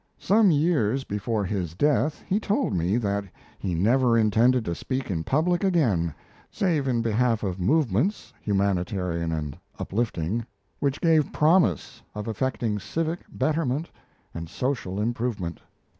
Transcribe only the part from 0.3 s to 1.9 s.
years before his